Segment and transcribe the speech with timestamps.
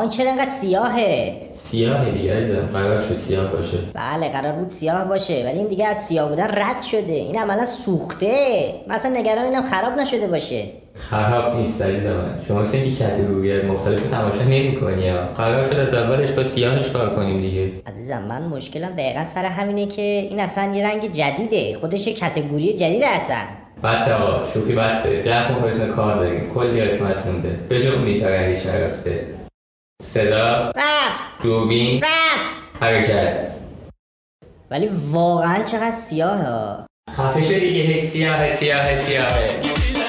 [0.00, 1.32] این چرا انقدر سیاهه؟
[1.62, 2.68] سیاه دیگه عزیزم.
[2.72, 3.78] قرار شد سیاه باشه.
[3.94, 7.12] بله قرار بود سیاه باشه ولی این دیگه از سیاه بودن رد شده.
[7.12, 8.34] این عملا سوخته.
[8.88, 10.64] مثلا نگران اینم خراب نشده باشه.
[10.94, 15.94] خراب نیست عزیز من شما که اینکه کتگوری مختلف تماشا نمی‌کنی ها قرار شد از
[15.94, 17.72] اولش با سیاهش کار کنیم دیگه.
[17.86, 21.74] عزیزم من مشکلم دقیقا سر همینه که این اصلا یه رنگ جدیده.
[21.80, 23.42] خودش کتگوری جدیده اصلا.
[23.84, 25.22] بس آقا شوخی بسته.
[25.22, 26.50] جمع خودتون کار داریم.
[26.54, 27.48] کلی قسمت مونده.
[27.70, 29.26] بجا اون میتارنگی شرفته
[30.02, 30.72] صدا.
[30.76, 31.42] رفت.
[31.42, 32.54] دوربین رفت.
[32.80, 33.54] حرکت.
[34.70, 36.86] ولی واقعا چقدر سیاهه.
[37.16, 39.62] ها خفه دیگه هی سیاه سیاه سیاهه.
[39.62, 40.03] سیاه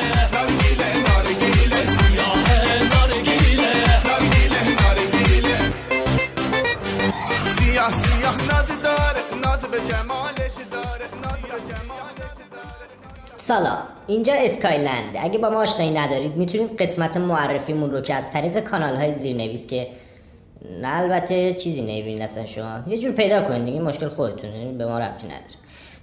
[13.48, 13.78] سلام
[14.08, 15.18] اینجا اسکایلند.
[15.20, 19.68] اگه با ما آشنایی ندارید می‌تونید قسمت معرفیمون رو که از طریق کانال های زیرنویس
[19.68, 19.88] که
[20.82, 22.80] نه البته چیزی نمی‌بینید اصلا شما.
[22.88, 25.44] یه جور پیدا کنید دیگه مشکل خودتونه به ما ربطی نداره.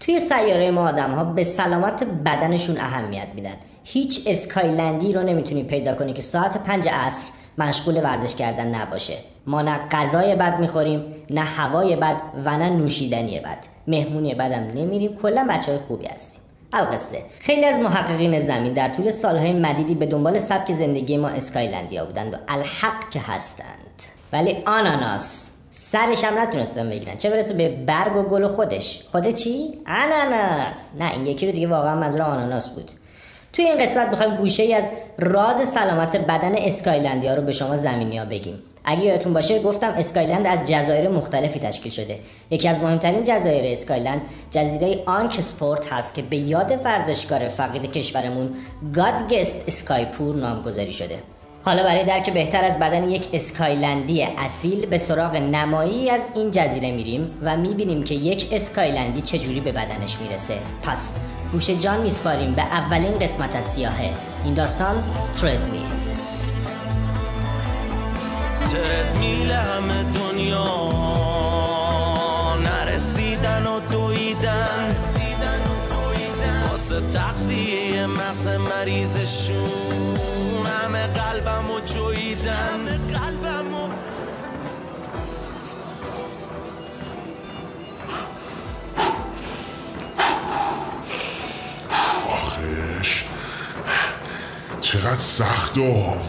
[0.01, 3.55] توی سیاره ما آدم ها به سلامت بدنشون اهمیت میدن.
[3.85, 9.15] هیچ اسکایلندی رو نمی‌تونی پیدا کنی که ساعت پنج عصر مشغول ورزش کردن نباشه.
[9.47, 13.59] ما نه غذای بد می‌خوریم نه هوای بد و نه نوشیدنی بد.
[13.87, 16.52] مهمونی بدم نمیریم کلا بچه های خوبی هستیم.
[16.73, 22.05] القصه خیلی از محققین زمین در طول سالهای مدیدی به دنبال سبک زندگی ما اسکایلندیا
[22.05, 24.03] بودند و الحق که هستند.
[24.33, 27.17] ولی آناناس سرش هم نتونستن بگیرن.
[27.17, 29.03] چه برسه به برگ و گل خودش.
[29.13, 30.91] خود چی؟ آناناس.
[30.99, 32.91] نه این یکی رو دیگه واقعا منظور آناناس بود.
[33.53, 38.19] توی این قسمت می‌خوایم گوشه ای از راز سلامت بدن اسکایلندیا رو به شما زمینی
[38.19, 38.63] ها بگیم.
[38.85, 42.19] اگه یادتون باشه گفتم اسکایلند از جزایر مختلفی تشکیل شده.
[42.51, 48.55] یکی از مهمترین جزایر اسکایلند جزیره آنک سپورت هست که به یاد ورزشکار فقید کشورمون
[48.95, 51.19] گادگست اسکایپور نامگذاری شده.
[51.65, 56.91] حالا برای درک بهتر از بدن یک اسکایلندی اصیل به سراغ نمایی از این جزیره
[56.91, 60.55] میریم و می‌بینیم که یک اسکایلندی چجوری به بدنش می‌رسه.
[60.83, 61.17] پس
[61.53, 64.11] گوش جان میسپاریم به اولین قسمت از سیاهه.
[64.45, 65.05] این داستان
[65.41, 66.02] تردمیل ترد میل
[68.75, 70.93] همه دنیا.
[72.57, 74.97] نرسیدن و دویدن.
[76.71, 80.17] واسه تغذیه مغز مریضشون.
[80.67, 82.12] همه قلبم و جویدن
[94.93, 95.83] چقدر سخت و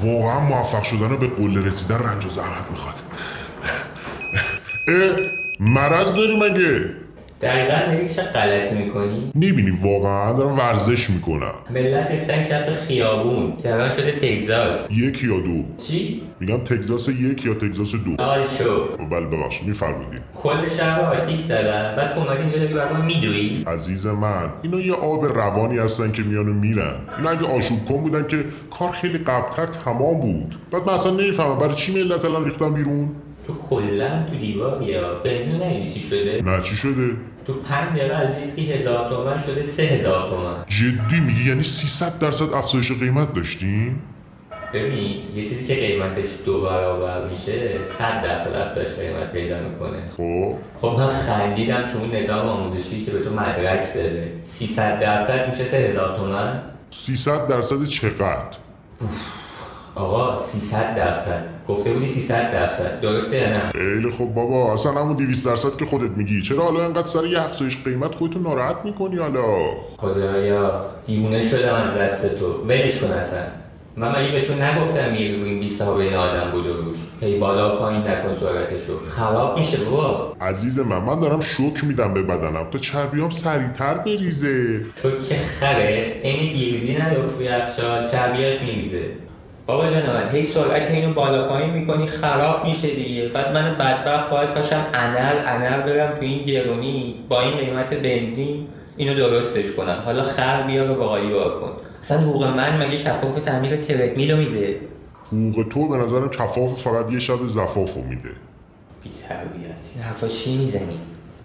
[0.03, 2.95] واقعا موفق شدن و به قله رسیدن رنج و زحمت می‌خواد.
[4.87, 5.15] اه
[5.59, 6.95] مرض داری مگه؟
[7.43, 11.53] دقیقا داری چه غلطی می‌کنی؟ می‌بینی واقعا دارم ورزش می‌کنم.
[11.69, 13.57] ملت ریختن کف خیابون.
[13.63, 14.91] تهران شده تگزاس.
[14.91, 15.63] یک یا دو.
[15.87, 18.23] چی؟ میگم تگزاس یک یا تگزاس دو.
[18.23, 18.97] آی شو.
[19.11, 21.95] بله ببخشید میفرمودی کل شهر رو آتیش زدن.
[21.97, 26.11] بعد تو اومدی اینجا داری برای ما میدوی؟ عزیز من اینا یه آب روانی هستن
[26.11, 26.95] که میان و میرن.
[27.17, 28.45] اینا اگه آشوب کن بودن که
[28.79, 30.55] کار خیلی قبلتر تمام بود.
[30.71, 33.09] بعد من اصلا نمی‌فهمم برای چی ملت الان ریختن بیرون؟
[33.47, 37.11] تو کلا تو دیواری یا بنزین ندیدی چی شده؟ نه چی شده؟
[37.47, 40.65] تو پنج دقیقه از لیتری هزار تومن شده سه هزار تومن.
[40.67, 44.01] جدی میگی؟ یعنی 300 درصد افزایش قیمت داشتیم؟
[44.73, 49.97] ببین یه چیزی که قیمتش دو برابر میشه صد درصد افزایش قیمت پیدا می‌کنه.
[50.17, 55.49] خب؟ خب من خندیدم تو اون نظام آموزشی که به تو مدرک بده 300 درصد
[55.51, 56.61] میشه سه هزار تومن؟
[56.91, 58.57] 300 درصد چقدر؟
[59.95, 61.43] آقا 300 درصد.
[61.67, 63.01] گفته بودی 300 درصد.
[63.01, 64.73] درسته یا نه؟ خیلی خب بابا.
[64.73, 66.41] اصلا همون 200 درصد که خودت میگی.
[66.41, 69.43] چرا حالا انقدر سر یه افزایش قیمت خودتو ناراحت می‌کنی حالا؟
[69.97, 72.45] خدایا دیوونه شدم از دست تو.
[72.45, 73.39] ولش کن اصلا.
[73.97, 76.97] من مگه به تو نگفتم یه رو این بیست ها بین آدم بود و روش.
[77.21, 80.35] هی بالا پایین نکن سرعتشو خراب میشه بابا.
[80.41, 82.69] عزیز من من دارم شوک میدم به بدنم.
[82.71, 84.79] تا چربیام سریعتر بریزه.
[84.79, 86.19] تو که خره.
[86.23, 89.03] این گیریزی ندفت روی اخشار چربیات میریزه.
[89.65, 93.27] بابا جان من هی سرعت اینو بالا پایین می‌کنی خراب میشه دیگه.
[93.27, 98.67] بعد من بدبخت باید باشم انل انل برم تو این گرونی با این قیمت بنزین
[98.97, 100.01] اینو درستش کنم.
[100.05, 101.71] حالا خر بیا رو باقالی بار کن.
[102.01, 104.79] اصلا حقوق من مگه کفاف تعمیر تردمیل میده؟
[105.27, 108.29] حقوق تو به نظرم کفاف فقط یه شب زفافو میده.
[109.03, 110.99] بی تربیت این حرفا چی می‌زنی؟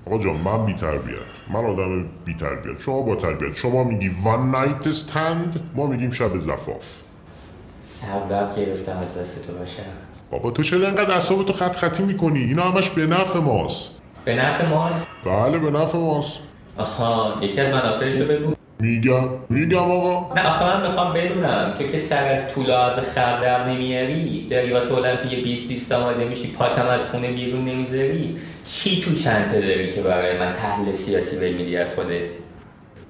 [0.07, 1.17] آقا جان من بی تربیت
[1.55, 3.57] من آدم بی تربیت شما با تربیت.
[3.57, 6.97] شما میگی وان نایت استند ما میگیم شب زفاف.
[8.01, 9.83] سبب گرفتم از دست تو باشم
[10.31, 14.03] بابا تو چرا انقدر اعصابتو خط خطی می‌کنی؟ اینا همش به نفع ماست.
[14.25, 16.39] به نفع ماست؟ بله به نفع ماست.
[16.79, 18.53] آها یکی از منافعشو بگو.
[18.81, 20.35] میگم میگم آقا.
[20.35, 24.95] نه آخه من می‌خوام بدونم تو که سر از طولاز خر در نمیاری داری واسه
[24.95, 30.01] المپیک 20 20 آماده میشی پاتم از خونه بیرون نمی‌ذاری؟ چی تو چنته داری که
[30.01, 32.31] برای من تحلیل سیاسی بگیری از خودت؟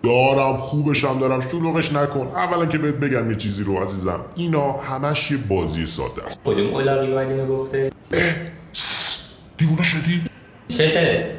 [0.02, 1.40] دارم خوبشم دارم.
[1.40, 2.26] شلوغش نکن.
[2.26, 4.20] اولا که بهت بگم یه چیزی رو عزیزم.
[4.34, 6.40] اینا همش یه بازی ساده است.
[6.44, 7.90] کدوم اولاقی باید اینو گفته؟
[9.58, 10.22] دیوونه شدی؟
[10.68, 11.36] چته؟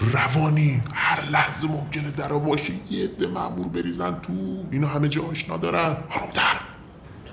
[0.00, 0.82] روانی.
[0.94, 4.32] هر لحظه ممکنه درا باشه یه عده مامور بریزن تو.
[4.70, 5.96] اینا همه جا آشنا دارن.
[6.10, 6.60] آرومتر.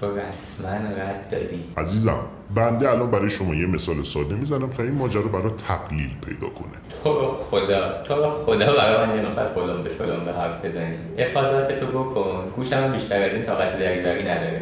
[0.01, 1.63] تو رسما رد دادی.
[1.77, 2.19] عزیزم
[2.55, 6.73] بنده الان برای شما یه مثال ساده می‌زنم تا این ماجرا برای تقلیل پیدا کنه.
[7.03, 10.95] تو خدا تو خدا برای من نمی‌خواد فلان به فلان به حرف بزنی.
[11.17, 12.49] افاظات تو بکن.
[12.55, 14.61] گوشم بیشتر از این طاقت دریوری نداره.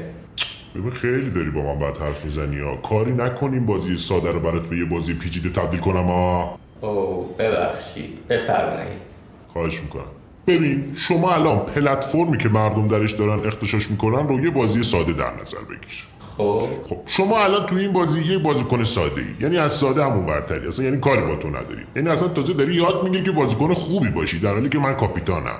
[0.76, 2.76] ببین خیلی داری با من بعد حرف می‌زنی ها.
[2.76, 6.60] کاری نکنیم بازی ساده رو برات به یه بازی پیچیده تبدیل کنم ها.
[6.82, 8.28] او ببخشید.
[8.28, 9.02] بفرمایید.
[9.48, 10.04] خواهش می‌کنم.
[10.48, 15.32] ببین شما الان پلتفرمی که مردم درش دارن اختشاش می‌کنن رو یه بازی ساده در
[15.42, 16.06] نظر بگیر
[16.38, 16.68] خب.
[16.90, 20.68] خب شما الان تو این بازی یه بازیکن ساده ای یعنی از ساده همون برتری
[20.68, 21.82] اصلا یعنی کاری با تو نداری.
[21.96, 25.60] یعنی اصلا تازه داری یاد میگه که بازیکن خوبی باشی در حالی که من کاپیتانم.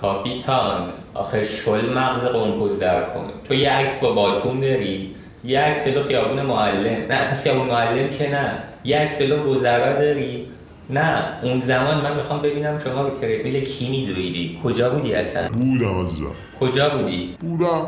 [0.00, 0.88] کاپیتان.
[1.14, 5.14] آخه شل مغز قمپوز در کن تو یه عکس با باتون داری
[5.44, 7.06] یه عکس جلو خیابون معلم.
[7.08, 8.62] نه اصلا خیابون معلم که نه.
[8.84, 10.46] یه عکس جلو گذرا داری.
[10.90, 16.30] نه اون زمان من می‌خوام ببینم شما ترپیل کی میدویدی؟ کجا بودی اصلا؟ بودم عزیزم.
[16.60, 17.86] کجا بودی؟ بودم.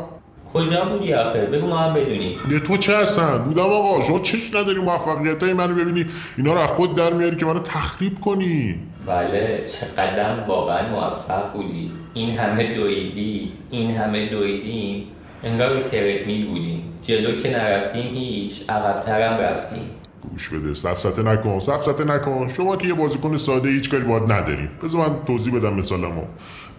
[0.53, 2.39] کجا بودی آخه؟ بگو ما هم بدونیم.
[2.49, 6.05] به تو چه هستن؟ بودم آقا شما چش نداری موفقیت های منو ببینی.
[6.37, 8.75] اینا رو از خود در میاری که منو تخریب کنی.
[9.07, 11.91] بله چقدر واقعا موفق بودی.
[12.13, 15.03] این همه دویدی این همه دویدیم.
[15.43, 16.83] انگار رو تردمیل بودیم.
[17.01, 19.89] جلو که نرفتیم هیچ عقبتر هم رفتیم.
[20.31, 20.73] گوش بده.
[20.73, 22.47] سفسته نکن سفسته نکن.
[22.47, 26.23] شما که یه بازیکن ساده هیچ کاری باید نداریم بذار من توضیح بدم مثالمو.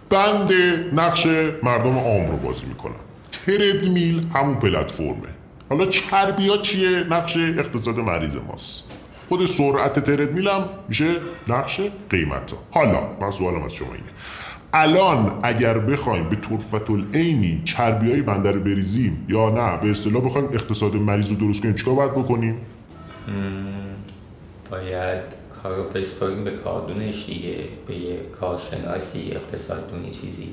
[0.09, 0.51] بند
[0.93, 1.25] نقش
[1.63, 2.95] مردم عام رو بازی می‌کنم.
[3.45, 5.15] تردمیل همون پلتفرمه.
[5.69, 8.91] حالا چربی ها چیه؟ نقش اقتصاد مریض ماست.
[9.29, 11.15] خود سرعت تردمیل هم میشه
[11.47, 12.57] نقش قیمت ها.
[12.71, 14.09] حالا من سوالم از شما اینه.
[14.73, 20.25] الان اگر بخوایم به طرفت العینی چربی های بنده رو بریزیم یا نه به اصطلاح
[20.25, 22.57] بخوایم اقتصاد مریض رو درست کنیم چیکار باید بکنیم؟
[24.71, 25.23] باید
[25.63, 27.57] کار رو بسپاریم به کاردونش دیگه
[27.87, 30.49] به یه کارشناسی اقتصاددونی چیزی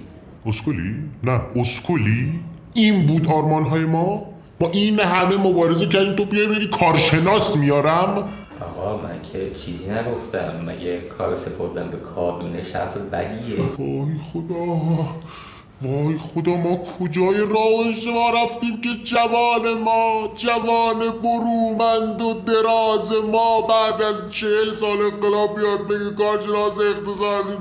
[0.47, 2.41] اسکولی؟ نه اسکولی؟
[2.75, 4.27] این بود آرمان های ما؟
[4.61, 8.29] با این همه مبارزه کردیم تو بیای بگی کارشناس میارم؟
[8.61, 13.57] آقا من که چیزی نگفتم مگه کار سپردن به کاردونش حرف بدیه
[14.33, 14.75] خدا
[15.83, 23.61] وای خدا ما کجای راه شما رفتیم که جوان ما جوان برومند و دراز ما
[23.61, 27.57] بعد از چهل سال انقلاب بیاد بگه کارشناس اقتصادی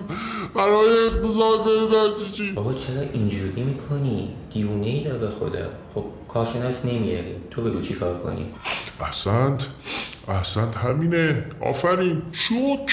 [0.56, 5.70] برای اقتصاد چی بابا چرا اینجوری می‌کنی؟ دیونه ای به خدا.
[5.96, 8.46] خب کارشناس نمیاری تو بگو چی کار کنی.
[9.00, 9.68] احسنت.
[10.28, 11.46] احسنت همینه.
[11.62, 12.22] آفرین.
[12.32, 12.92] شوک.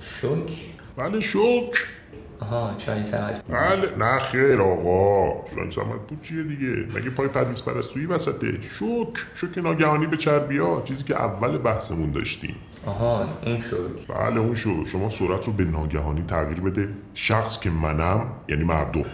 [0.00, 0.52] شک
[0.96, 1.97] بله شوک.
[2.40, 5.32] آها چای سمت بله نه خیر آقا.
[5.54, 10.58] شاید زحمت بود چیه دیگه؟ مگه پای پرویز پرستویی وسطه؟ شوک شوک ناگهانی به چربی
[10.58, 12.54] ها چیزی که اول بحثمون داشتیم.
[12.86, 13.76] آها اون شک
[14.08, 16.88] بله اون شو شما سرعت رو به ناگهانی تغییر بده.
[17.14, 19.04] شخص که منم یعنی مردم.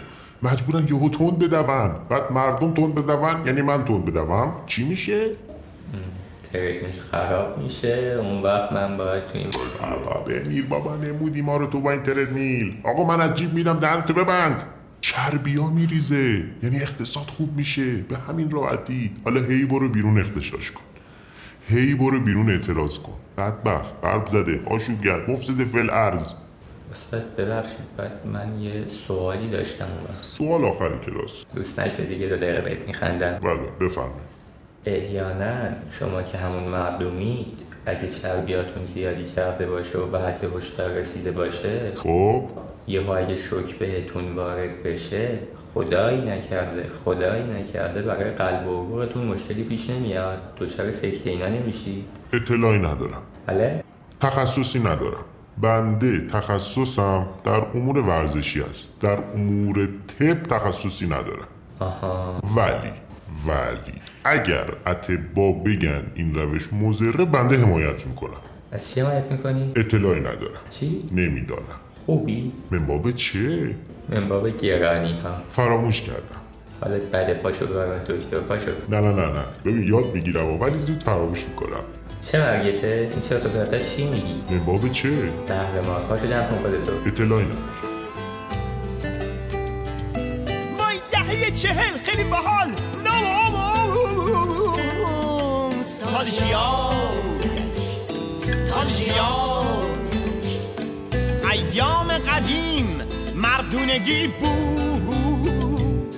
[0.42, 1.90] مجبورن یهو تند بدون.
[2.08, 5.30] بعد مردم تند بدون یعنی من تند بدوم چی میشه؟
[6.54, 9.50] ترکش خراب میشه اون وقت من باید تو این
[10.26, 14.14] بمیر بابا نمودی ما رو تو با این تردمیل آقا من از جیب میدم دهنتو
[14.14, 14.62] ببند.
[15.00, 17.94] چربی ها میریزه یعنی اقتصاد خوب میشه.
[17.96, 19.10] به همین راحتی.
[19.24, 20.80] حالا هی برو بیرون اختشاش کن.
[21.68, 23.12] هی برو بیرون اعتراض کن.
[23.38, 26.34] بدبخت قلب زده آشوبگر مفسد فل ارز
[26.92, 30.24] استاد ببخشید بعد من یه سوالی داشتم اون وقت.
[30.24, 31.44] سوال آخری کلاس.
[31.54, 34.33] دوست نشد دیگه دو دقیقه بهت میخندم؟ بله بفرمایید.
[34.86, 37.46] احیانا شما که همون مردمید
[37.86, 42.42] اگه چربیاتون زیادی کرده باشه و به حد هشدار رسیده باشه خب.
[42.86, 45.38] یهو اگه شوک بهتون وارد بشه
[45.74, 50.38] خدایی نکرده خدایی نکرده برای قلب و عروقتون مشکلی پیش نمیاد.
[50.58, 53.22] دچار سکته اینا نمیشی اطلاعی ندارم.
[53.46, 53.84] بله؟
[54.20, 55.24] تخصصی ندارم.
[55.58, 59.00] بنده تخصصم در امور ورزشی است.
[59.00, 59.88] در امور
[60.18, 61.48] طب تخصصی ندارم.
[61.78, 62.40] آها.
[62.56, 62.90] ولی
[63.46, 68.30] ولی اگر اتبا بگن این روش مزره بنده حمایت می‌کنم
[68.72, 73.74] از چی حمایت می‌کنی؟ اطلاعی ندارم چی؟ نمی‌دانم خوبی؟ منباب چه؟
[74.08, 76.40] منباب گرانی ها فراموش کردم
[76.80, 81.02] حالت بده پاشو برم دکتر پاشو نه نه نه نه ببین یاد می‌گیرم ولی زود
[81.02, 81.84] فراموش می‌کنم
[82.20, 85.08] چه مرگته؟ این چه تو چی میگی؟ منباب چه؟
[85.46, 87.58] زهر ما پاشو جمع کن خودتو اطلاعی ندارم
[90.78, 91.98] وای دهه چهل
[96.24, 96.90] نوستالژیا
[98.70, 99.64] تالژیا
[101.52, 103.02] ایام قدیم
[103.34, 106.14] مردونگی بود.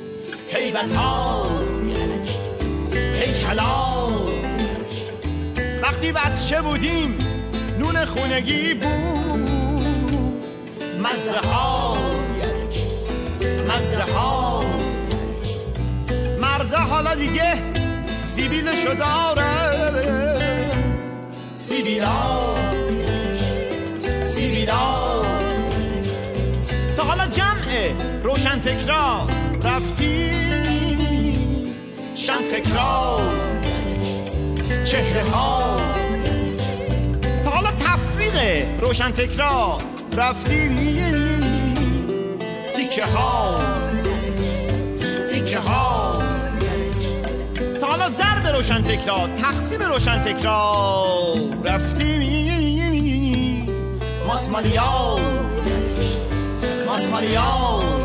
[0.49, 1.47] هیبت ها
[2.95, 4.09] هیکلا
[5.83, 7.19] وقتی بچه بودیم
[7.79, 9.51] نون خونگی بود.
[11.01, 11.97] مزه ها.
[13.69, 14.65] مزه ها.
[16.41, 17.63] مرده حالا دیگه
[18.37, 19.66] سیبیلشو داره
[21.87, 22.55] سیبیلا
[24.29, 24.73] سیبیلا
[26.97, 29.27] تا حالا جمع روشن فکرا
[29.65, 30.31] رفتی؟
[32.15, 33.21] شن فکرا
[34.85, 35.77] چهره ها
[37.45, 38.37] تا حالا تفریق
[38.81, 39.79] روشن فکرا
[40.17, 40.69] رفتی؟
[42.77, 43.59] تیکه ها
[45.31, 46.16] تیکه ها
[48.07, 51.35] حالا ضرب روشن فکرا تقسیم روشن فکرا
[51.65, 52.37] رفتی
[54.27, 55.19] ماسمالیا
[56.87, 57.96] ماسمالیا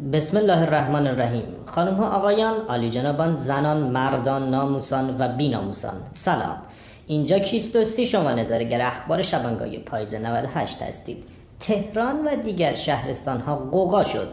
[0.00, 6.56] بسم الله الرحمن الرحیم خانم ها آقایان عالی جنابان زنان مردان ناموسان و بیناموسان سلام
[7.06, 11.24] اینجا کیست و سی شما نظارگر اخبار شبانگاهی پاییز 98 هستید
[11.60, 14.28] تهران و دیگر شهرستان ها قوقا شد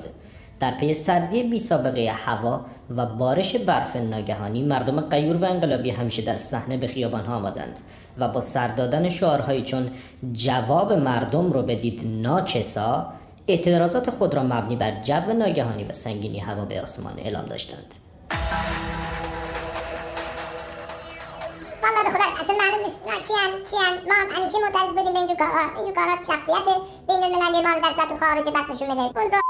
[0.60, 2.62] در پی سردی بی سابقه هوا
[2.96, 7.80] و بارش برف ناگهانی مردم غیور و انقلابی همیشه در صحنه به خیابان ها آمدند
[8.18, 9.90] و با سر دادن شعارهایی چون
[10.34, 13.08] جواب مردم رو بدید ناکسا
[13.48, 17.96] اعتراضات خود را مبنی بر جو ناگهانی و سنگینی هوا به آسمان اعلام داشتند.
[21.84, 23.08] والا به خدا اصلا معلوم نیست.
[23.08, 26.66] نه چیان چیان ما هم همیشه معترض بودیم به اینجور کارها اینجور کارها شخصیت
[27.08, 29.42] بین المللی ما رو در سطح خارج بد نشون بده اون رو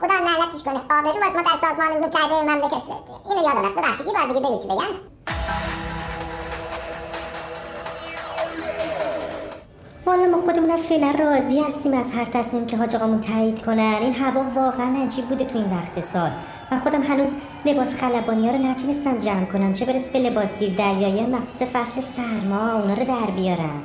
[0.00, 0.80] خدا لعنتش کنه.
[0.98, 2.82] آبرو واسه ما در سازمان متحده مملکت
[3.28, 5.11] اینو یادم ببخشید یه بار دیگه بگو چی بگم.
[10.06, 13.98] والا ما خودمون فعلا راضی هستیم از هر تصمیم که حاج آقامون تایید کنن.
[14.00, 16.30] این هوا واقعا عجیب بوده تو این وقت سال.
[16.70, 17.32] من خودم هنوز
[17.66, 19.74] لباس خلبانی ها رو نتونستم جمع کنم.
[19.74, 23.82] چه برسه به لباس زیر دریایی مخصوص فصل سرما اونا رو در بیارم.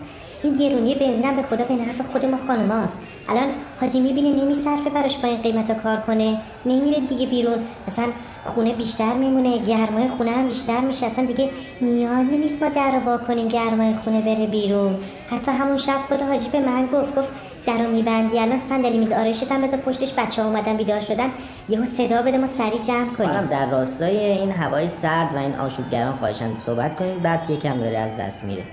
[0.48, 3.48] این گرونی بنزینم به خدا به نفع خود ما خانماست الان
[3.82, 7.58] حاجی می‌بینه نمیصرفه براش با این قیمتا کار کنه نمیره دیگه بیرون.
[7.88, 8.08] مثلا
[8.46, 11.06] خونه بیشتر میمونه گرمای خونه هم بیشتر میشه.
[11.06, 11.50] اصلا دیگه
[11.82, 14.96] نیازی نیست ما در وا کنیم گرمای خونه بره بیرون.
[15.30, 17.30] حتی همون شب خود حاجی به من گفت گفت
[17.66, 18.39] درو میبندی.
[18.39, 21.30] الان صندلی میز آرایشت هم بذار پشتش بچه ها اومدن بیدار شدن.
[21.70, 23.30] یهو صدا بده ما سریع جمع کنیم.
[23.30, 27.20] خانم در راستای این هوای سرد و این آشوبگران خواهشن صحبت کنیم.
[27.24, 28.63] بس یکم داره از دست میره.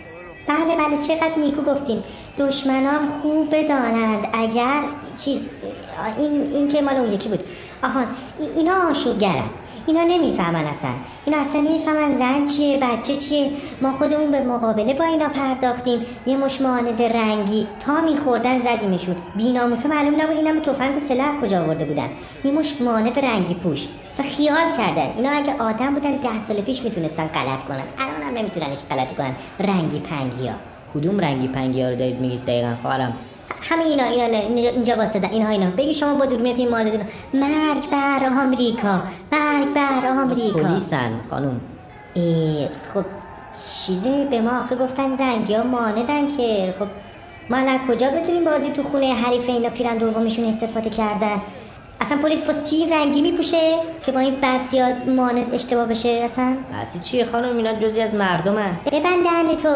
[0.47, 2.03] بله بله چقدر نیکو گفتین
[2.39, 4.25] دشمنان خوب بدانند.
[4.33, 4.83] اگر
[5.17, 5.41] چیز
[6.19, 7.41] این, این که مال اون یکی بود.
[7.83, 8.07] آهان
[8.39, 9.49] ای- اینا آشوبگرن.
[9.87, 10.91] اینا نمی‌فهمن اصلا.
[11.25, 13.51] اینا اصلا نمی‌فهمن زن چیه بچه چیه.
[13.83, 16.01] ما خودمون به مقابله با اینا پرداختیم.
[16.27, 19.17] یه مش معاند رنگی تا میخوردن زدیمشون.
[19.37, 22.09] بیناموسا معلوم نبود اینا به تفنگ و سلاح کجا آورده بودن.
[22.45, 22.75] یه مش
[23.23, 23.89] رنگی پوش.
[24.11, 25.11] اصلا خیال کردن.
[25.17, 27.83] اینا اگه آدم بودن ده سال پیش می‌تونستن غلط کنن.
[27.99, 29.35] الان هم نمی‌تونن هیچ غلطی کنن.
[29.61, 30.55] رنگی پنگی ها
[30.95, 33.17] کدوم رنگی پنگی ها رو دارید میگید؟ دقیقا خواهرم.
[33.61, 34.39] همه اینا اینا
[34.71, 35.67] اینجا, واسدن اینا اینا.
[35.71, 36.85] بگی شما با دوربینت این مال
[37.35, 39.03] مرگ بر آمریکا.
[39.33, 40.59] مرگ بر آمریکا.
[40.59, 41.61] پلیسن خانم.
[42.15, 43.05] ای خب
[43.87, 46.87] چیزی به ما آخه گفتن رنگی ها ماندن که خب
[47.51, 51.41] ما الان کجا بدونیم بازی تو خونه حریف اینا پیرن دومشون استفاده کردن؟
[52.01, 53.73] اصلا پلیس واسه چی رنگی میپوشه
[54.07, 58.77] که با این بسیات ماند اشتباه بشه اصلا؟ بسی چیه خانم؟ اینا جزی از مردمن.
[58.87, 59.69] ببند دهن تو.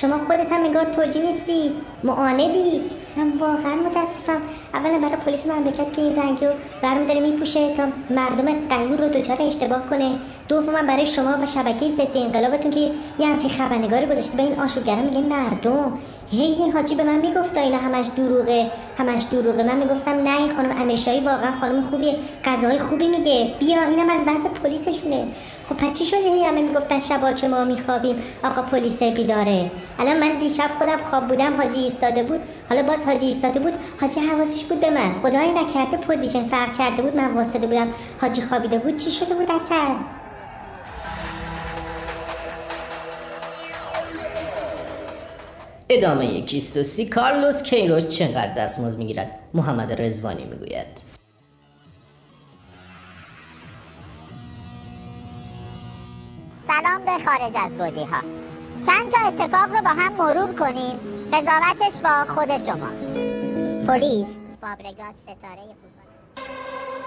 [0.00, 1.72] شما خودت هم انگار توجی نیستی.
[2.04, 2.80] معاندی.
[3.16, 4.42] من واقعا متاسفم.
[4.74, 6.52] اولا برای پلیس مملکت که این رنگی رو
[6.82, 10.18] برمی داره میپوشه تا مردم غیور رو دچار اشتباه کنه.
[10.48, 15.02] دوما برای شما و شبکه ضد انقلابتون که یه همچین خبرنگاری گذاشته به این آشوبگرا
[15.02, 15.92] میگه مردم.
[16.30, 19.62] هی هی حاجی به من می‌گفت اینا همش دروغه همش دروغه.
[19.62, 23.52] من می‌گفتم نه این خانم امیرشاهی واقعا خانم خوبیه غذای خوبی میده.
[23.58, 25.26] بیا اینم از وضع پلیسشونه.
[25.68, 28.16] خب پس چی شده؟ هی همه می‌گفتن شبا که ما میخوابیم.
[28.44, 32.40] آقا پلیس بیداره الان من دیشب خودم خواب بودم حاجی ایستاده بود.
[32.68, 35.14] حالا باز حاجی ایستاده بود حاجی حواسش بود به من.
[35.22, 37.88] خدای نکرده position فرق کرده بود من واسطه بودم.
[38.20, 39.94] حاجی خوابیده بود چی شده بود اصلا؟
[45.90, 50.86] ادامه کیست و سی کارلوس کیروش چقدر دستمزد می‌گیرد؟ محمد رزوانی می‌گوید.
[56.68, 58.20] سلام به خارج از گودی ها
[58.86, 60.98] چند تا اتفاق رو با هم مرور کنیم؟
[61.32, 62.90] قضاوتش با خود شما.
[63.86, 66.97] پلیس فابرگاس ستاره فوتبال.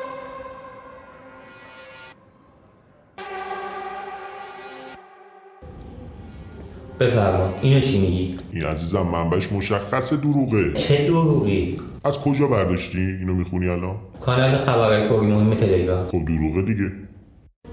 [7.02, 7.54] بفرما.
[7.62, 10.74] اینو چی میگی؟ این عزیزم منبعش مشخص دروغه.
[10.74, 16.08] چه دروغی؟ از کجا برداشتی؟ اینو می‌خونی الان؟ کانال خبرهای فوری مهم تلگرام.
[16.08, 16.92] خب دروغه دیگه.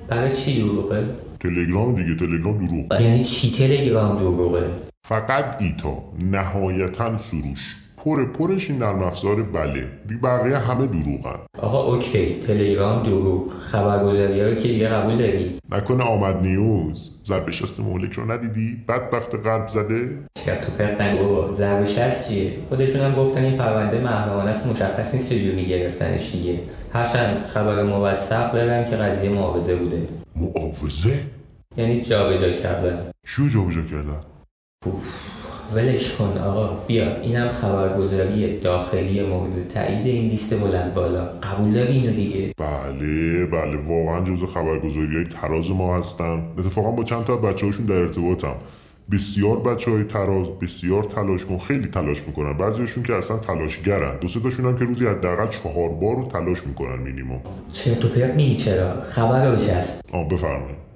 [0.09, 1.07] برای چی دروغه؟
[1.41, 4.63] تلگرام دیگه تلگرام دروغ یعنی چی تلگرام دروغه؟
[5.09, 7.77] فقط ایتا نهایتا سروش.
[8.05, 9.87] پر پرش این نرم افزار بله.
[10.09, 11.39] بی بقیه همه دروغن.
[11.59, 12.41] آقا اوکی.
[12.41, 13.53] تلگرام دروغ.
[13.53, 17.11] خبرگزاری رو که دیگه قبول داری؟ نکنه آمد نیوز.
[17.25, 21.55] ضرب شست مهلک رو ندیدی؟ بدبخت قلب زده؟ شب تو پرت نگو.
[21.55, 26.61] ضرب شست چیه؟ خودشون هم گفتن این پرونده محرمانه است مشخص نیست چجوری گرفتنش دیگه.
[26.93, 30.09] هرچند خبر موثق دارم که قضیه معاوضه بوده.
[30.37, 31.15] معاوضه؟
[31.77, 33.11] یعنی جابجا کردن.
[33.27, 34.21] چیو جابجا کردن؟
[35.75, 41.25] ولش کن آقا بیا اینم خبرگزاری داخلی مورد تایید این لیست بلند بالا.
[41.25, 43.77] قبول داری اینو دیگه؟ بله بله.
[43.77, 46.43] واقعا جزو خبرگزاری های تراز ما هستن.
[46.59, 48.55] اتفاقا با چند تا بچه هاشون در ارتباطم.
[49.13, 52.53] بسیار بچه های تراز بسیار تلاش کن خیلی تلاش می‌کنن.
[52.53, 54.19] بعضیشون که اصلا تلاشگرن.
[54.21, 57.41] دو سه تاشون هم که روزی حداقل چهار بار رو تلاش می‌کنن مینیمم.
[57.73, 60.88] چرت و پرت چرا؟ خبر رو بچسب آه بفرمایید.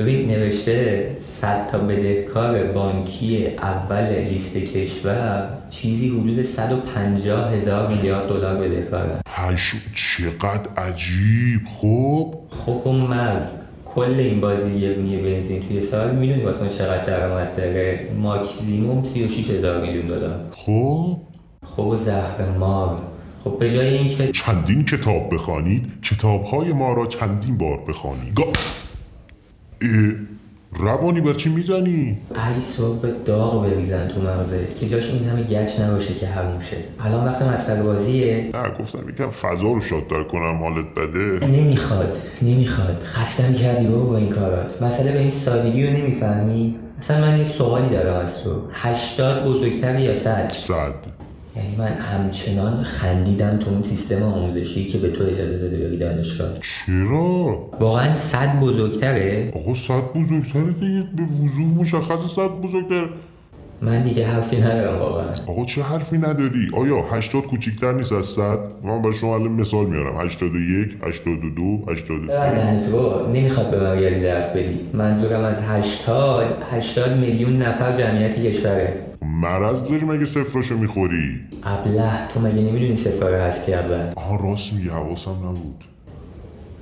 [0.00, 8.56] ببین نوشته صد تا بدهکار بانکی اول لیست کشور چیزی حدود 150 هزار میلیارد دلار
[8.56, 11.60] بدهکارن پشو چقدر عجیب.
[11.80, 13.50] خب؟ خب اون مرد
[13.94, 19.82] کل این بازی یه بنزین توی سال می‌دونی واسه چقدر درآمد داره؟ ماکسیموم 36 هزار
[19.82, 20.40] میلیون دلار.
[20.50, 21.16] خب؟
[21.66, 23.02] خب و زهر مار
[23.44, 28.34] خب به جای اینکه چندین کتاب بخوانید کتابهای ما را چندین بار بخوانید.
[29.82, 30.12] اه،
[30.72, 35.80] روانی بر چی می‌زنی؟ ای صبح داغ بریزن تو مغزت که جاش این همه گچ
[35.80, 36.76] نباشه که حروم شه.
[37.00, 38.48] الان وقت مسخره بازیه.
[38.54, 41.46] نه گفتم یکم فضا رو شادتر کنم حالت بده.
[41.46, 43.02] نمی‌خواد نمی‌خواد.
[43.04, 44.82] خستم کردی بابا با این کارات.
[44.82, 48.62] مسئله به این سادگی رو نمی‌فهمی؟ اصلا من یه سوالی دارم از تو.
[48.72, 50.94] هشتاد بزرگتر یا صد؟ صد.
[51.56, 56.48] یعنی من همچنان خندیدم تو اون سیستم آموزشی که به تو اجازه داده بری دانشگاه.
[56.52, 59.52] چرا؟ واقعا صد بزرگتره.
[59.56, 61.04] آقا صد بزرگتره دیگه.
[61.16, 63.08] به وضوح مشخص صد بزرگتر
[63.82, 65.26] من دیگه حرفی ندارم واقعا.
[65.46, 69.86] آقا چه حرفی نداری؟ آیا هشتاد کوچیکتر نیست از صد؟ من برای شما الان مثال
[69.86, 70.26] میارم.
[70.26, 72.50] هشتاد و یک، هشتاد و دو، هشتاد و سه.
[72.50, 74.80] ببند تو نمی‌خواد به من ریاضی درس بدی.
[74.94, 78.94] منظورم از هشتاد هشتاد میلیون نفر جمعیت کشوره.
[79.22, 84.72] مرض داری مگه صفراشو می‌خوری؟ ابله تو مگه نمی‌دونی سفاره هست که اول آها راست
[84.72, 85.84] میگه حواسم نبود.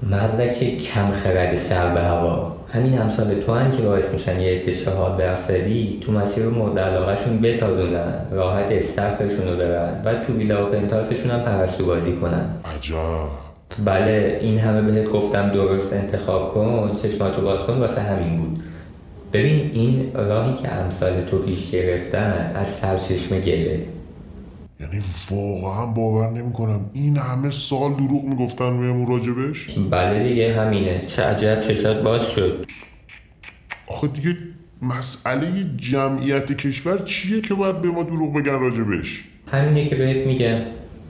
[0.03, 2.57] مردک کم خرد سر به هوا.
[2.73, 7.41] همین امثال تو هم که باعث میشن یه عده چهار درصدی تو مسیر مورد علاقهشون
[7.41, 12.51] بتازونن راحت استخرشون رو برن و تو ویلا و پنتاسشون هم پرستو بازی کنن.
[12.77, 12.95] عجب.
[13.85, 18.63] بله این همه بهت گفتم درست انتخاب کن چشماتو باز کن واسه همین بود.
[19.33, 23.81] ببین این راهی که امثال تو پیش گرفتن از سرچشمه گله.
[24.81, 26.91] یعنی واقعا باور نمی‌کنم.
[26.93, 31.03] این همه سال دروغ می‌گفتن بهمون راجبش بله دیگه همینه.
[31.07, 32.67] چه عجب چشات باز شد.
[33.87, 34.37] آخه دیگه
[34.83, 40.61] مسئله جمعیت کشور چیه که باید به ما دروغ بگن راجبش همینه که بهت میگم.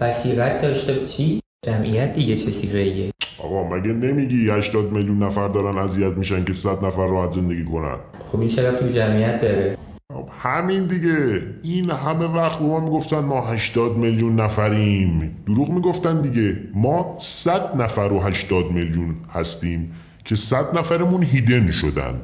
[0.01, 6.13] بصیرت داشته چی؟ جمعیت دیگه چه سیغه آقا مگه نمیگی 80 میلیون نفر دارن اذیت
[6.13, 9.77] میشن که 100 نفر راحت زندگی کنن؟ خب این چرا تو جمعیت داره؟
[10.15, 11.43] خب همین دیگه.
[11.63, 15.37] این همه وقت به ما می‌گفتن ما 80 میلیون نفریم.
[15.47, 16.57] دروغ می‌گفتن دیگه.
[16.75, 19.93] ما 100 نفر و 80 میلیون هستیم
[20.25, 22.21] که 100 نفرمون هیدن شدن.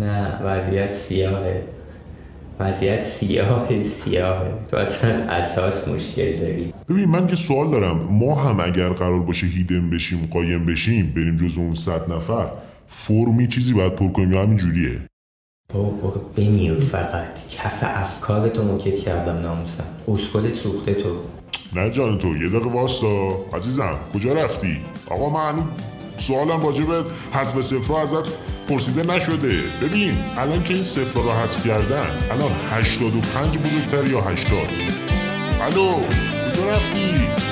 [0.00, 1.62] نه وضعیت سیاهه.
[2.60, 4.52] وضعیت سیاه سیاهه.
[4.70, 6.72] تو اصلا اساس مشکل داری.
[6.88, 7.96] ببین من که سوال دارم.
[7.96, 12.46] ما هم اگر قرار باشه هیدن بشیم قایم بشیم بریم جز اون 100 نفر
[12.86, 15.00] فرمی چیزی باید پر کنیم یا همین جوریه
[15.72, 17.48] بابا بمیر فقط.
[17.50, 19.84] کف افکار تو موکت کردم ناموسم.
[20.08, 21.20] اسکل سوخته تو.
[21.74, 24.76] نه جان تو یه دقیقه واستا عزیزم کجا رفتی؟
[25.10, 25.62] آقا من
[26.18, 28.28] سوالم راجع به حذف صفر ازت
[28.68, 29.60] پرسیده نشده.
[29.82, 34.58] ببین الان که این صفر رو حذف کردن الان 85 بزرگتر یا 80
[35.60, 35.92] الو
[36.54, 37.43] کجا رفتی؟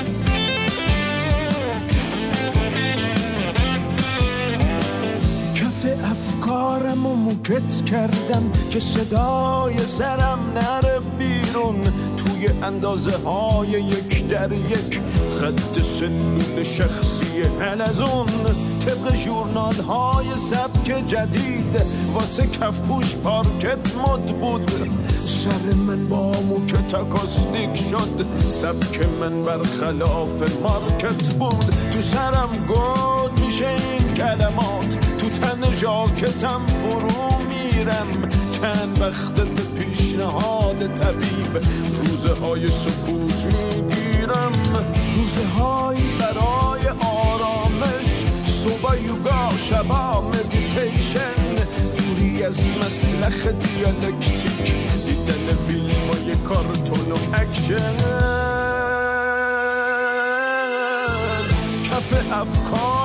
[6.13, 11.81] افکارم و موکت کردم که صدای سرم نره بیرون.
[12.17, 15.01] توی اندازه های یک در یک
[15.41, 18.27] خط سلول شخصی هلزون
[18.87, 21.77] طبق جورنال های سبک جدید
[22.15, 24.71] واسه کفپوش پارکت مد بود.
[25.27, 28.27] سر من با موکت آکوستیک شد.
[28.53, 31.75] سبک من برخلاف market بود.
[31.95, 34.99] تو سرم گود میشه این کلمات.
[35.19, 38.29] تو تن ژاکتم فرو میرم.
[38.53, 41.61] چند وقت به پیشنهاد طبیب
[42.07, 44.53] روزه های سکوت می‌گیرم.
[45.17, 48.25] روزه های برای آرامش.
[48.47, 51.55] صبح یوگا شبا مدیتیشن
[51.97, 54.75] دوری از مسلخ دیالکتیک.
[55.27, 57.97] دیدن فیلم های کارتون و اکشن.
[61.85, 63.02] کف افکارم